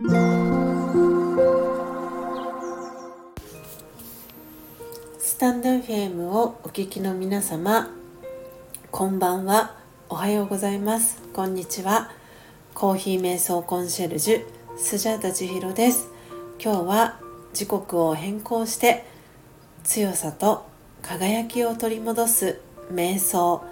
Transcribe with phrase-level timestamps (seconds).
[0.00, 0.06] ス
[5.40, 7.90] タンド FM をお聞きの皆様
[8.92, 9.74] こんばんは。
[10.08, 11.20] おはようございます。
[11.32, 12.12] こんにちは。
[12.74, 14.44] コーヒー瞑想コンシェルジュ
[14.78, 16.10] スジャータ千尋です。
[16.62, 17.20] 今日は
[17.52, 19.04] 時刻を変更して
[19.82, 20.64] 強さと
[21.02, 22.60] 輝きを取り戻す
[22.92, 23.64] 瞑想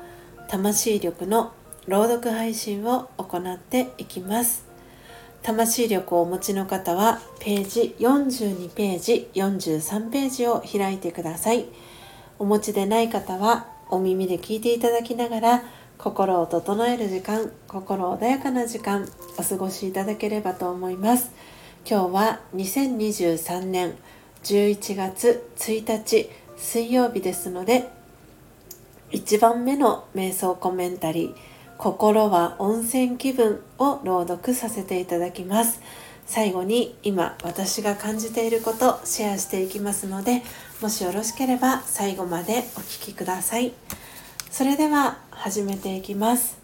[0.49, 1.53] 魂力の
[1.87, 4.66] 朗読配信を行っていきます。
[5.47, 11.67] 魂力をお持ちの方はページ42ページ43ページを開いてください。
[12.41, 15.63] お持ちでない方はお耳で聞いていただきながら
[15.99, 19.09] 心を整える時間心穏やかな時間
[19.39, 21.31] お過ごしいただければと思います。
[21.89, 23.95] 今日は2023年
[24.43, 27.89] 11月1日水曜日ですので
[29.13, 35.81] 1番目の瞑想コメンタリー心は温泉気分を朗読させていただきます。
[36.27, 40.43] 最後に今私が感じていることシェアしていきますので
[40.83, 43.73] もしよろしければ最後までお聴きください。
[44.51, 46.59] それでは始めていきます。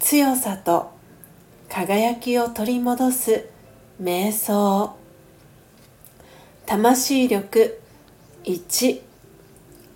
[0.00, 0.90] 強さと
[1.68, 3.48] 輝きを取り戻す
[4.02, 4.96] 瞑想。
[6.66, 7.80] 魂力
[8.44, 9.00] 1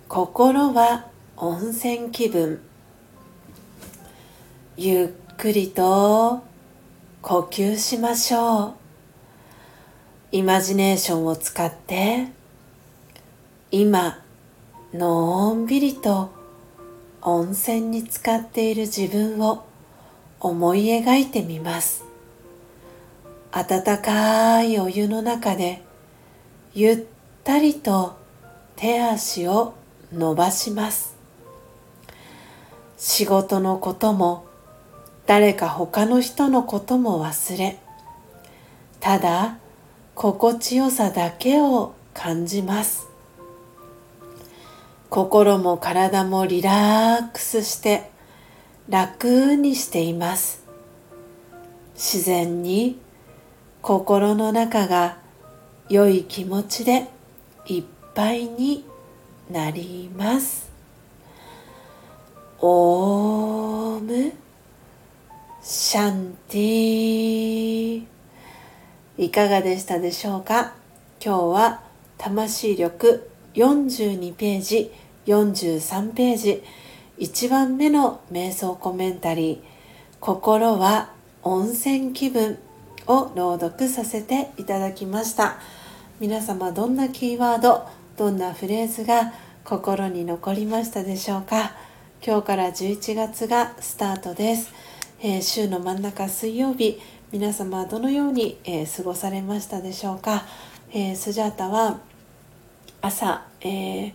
[0.07, 2.66] 心は温泉気分。
[4.79, 6.43] ゆっくりと
[7.23, 8.73] 呼吸しましょう。
[10.31, 12.27] イマジネーションを使って
[13.71, 14.19] 今
[14.93, 16.29] のんびりと
[17.23, 19.65] 温泉に浸かっている自分を
[20.39, 22.05] 思い描いてみます。
[23.51, 25.81] 温かいお湯の中で
[26.75, 27.03] ゆっ
[27.43, 28.15] たりと
[28.75, 29.73] 手足を
[30.13, 31.17] 伸ばします。
[32.95, 34.45] 仕事のことも
[35.27, 37.77] 誰か他の人のことも忘れ
[38.99, 39.57] ただ
[40.15, 43.07] 心地よさだけを感じます。
[45.09, 48.09] 心も体もリラックスして
[48.89, 50.65] 楽にしています。
[51.93, 52.99] 自然に
[53.81, 55.17] 心の中が
[55.89, 57.07] 良い気持ちで
[57.67, 57.83] いっ
[58.15, 58.85] ぱいに
[59.51, 60.69] なります。
[62.59, 63.16] オー
[65.89, 68.03] シャンティ
[69.17, 70.73] いかがでしたでしょうか？
[71.23, 71.81] 今日は
[72.17, 74.91] 魂力42ページ
[75.27, 76.63] 43ページ。
[77.19, 79.59] 1番目の瞑想コメンタリー
[80.19, 81.11] 「心は
[81.41, 82.59] 温泉気分」
[83.07, 85.55] を朗読させていただきました。
[86.19, 87.85] 皆様どんなキーワード
[88.17, 89.31] どんなフレーズが
[89.63, 91.77] 心に残りましたでしょうか？
[92.21, 94.73] 今日から11月がスタートです、
[95.19, 96.99] えー、週の真ん中水曜日
[97.31, 100.45] 皆様どのように、えー、過ごされましたでしょうか、
[100.91, 101.99] えー、スジャータは
[103.01, 104.13] 朝、えー、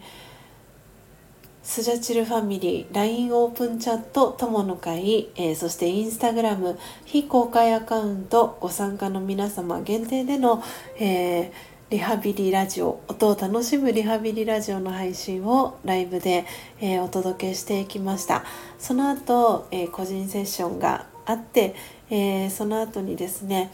[1.62, 10.62] スジャチルファミリー LINE オープンチャット友の会、えー、そしてインスタグラム非公開アカウントご参加の皆様限定での、
[11.00, 11.52] えー、
[11.92, 16.46] リハビリラジオ音を楽しむリハビリラジオの配信をライブで、
[16.80, 18.44] えー、お届けしていきました。
[18.78, 21.74] その後、え個人セッションがあって、
[22.08, 23.70] えその後にですね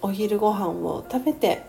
[0.00, 1.62] お昼ご飯を食べて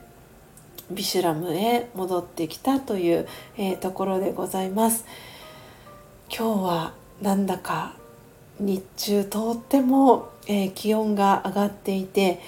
[0.90, 3.28] ビシュラムへ戻ってきたという、
[3.58, 5.04] え、ところでございます。
[6.30, 7.98] 今日はなんだか
[8.58, 12.40] 日中とっても、え、気温が上がっていて、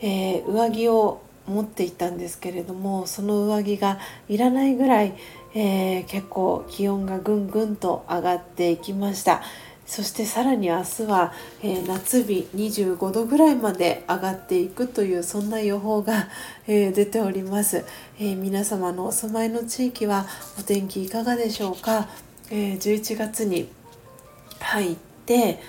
[0.00, 5.14] えー、上着を持っていたんですけれどもその上着がいらないぐらい、
[5.54, 9.42] えー、結構気温がぐんぐんと上がっていきました。
[9.86, 11.32] そしてさらに明日は、
[11.62, 16.28] えー、夏日25度ぐらいまで上がっていくというそんな予報が、
[16.66, 17.84] えー、出ております、
[18.18, 20.26] えー、皆様のお住まいの地域は
[20.58, 22.08] お天気いかがでしょうか、
[22.50, 23.68] え11月に
[24.60, 25.60] 入って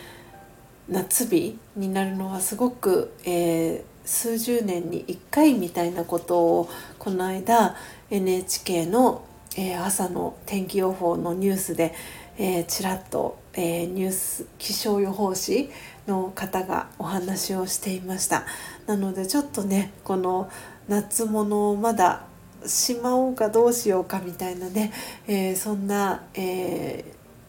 [0.87, 6.69] 夏日になるのはすごく、え数十年に1回みたいなことを
[6.99, 7.75] この間
[8.09, 9.25] NHK の、
[9.57, 11.93] え朝の天気予報のニュースで、
[12.37, 15.69] え、ちらっと、え、ニュース気象予報士
[16.07, 18.45] の方がお話をしていました。
[18.85, 20.49] なのでちょっとねこの
[20.87, 22.25] 夏物をまだ
[22.65, 24.91] しまおうかどうしようかみたいなね、
[25.27, 27.05] えー、そんな、え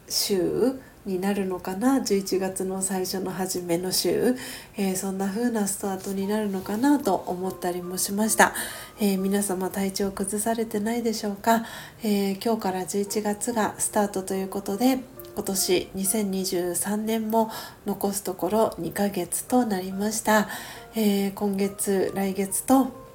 [0.08, 4.36] 週になるのかな？11月の最初の初めの週、
[4.76, 8.52] えー、そんな風なスタートになるのかなと思ったりもしました、
[9.00, 11.64] えー、皆様体調崩されてないでしょうか、
[12.02, 14.98] えー、今日から11月がスタートということで
[15.34, 17.50] 今年2023年も
[17.86, 20.48] 残すところ2ヶ月となりました、
[20.94, 23.06] えー、今月来月と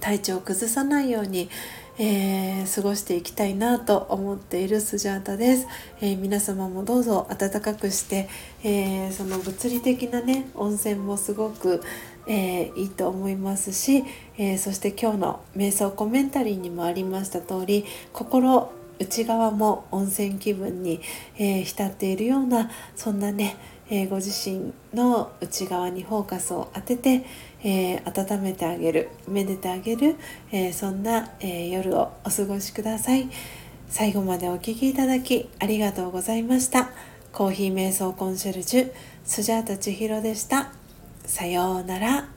[0.00, 1.48] 体調を崩さないように、
[1.98, 5.66] えー、過ごしていきたいなと思っているスジャータです、
[6.00, 8.28] えー、皆様もどうぞ暖かくして、
[8.62, 11.82] えー、その物理的なね温泉もすごく、
[12.28, 14.02] えいいと思いますし、
[14.36, 21.00] えそして今日の瞑想コメンタリーにもありました通り心内側も温泉気分に、
[21.38, 23.56] え浸っているようなそんなね
[23.88, 27.24] えー、ご自身の内側にフォーカスを当てて、
[27.62, 30.16] えー、温めてあげるめでてあげる、
[30.50, 33.28] えー、そんな、え夜をお過ごしください。
[33.88, 36.90] 最後までお聴きいただきありがとうございました。
[37.32, 38.92] コーヒー瞑想コンシェルジュ
[39.24, 40.72] スジャータ千尋でした。
[41.24, 42.35] さようなら。